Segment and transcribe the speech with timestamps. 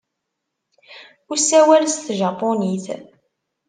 [1.29, 2.85] Ur ssawal s tjapunit.